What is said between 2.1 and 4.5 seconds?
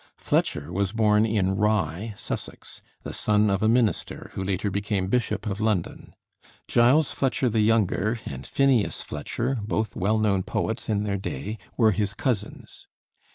Sussex, the son of a minister who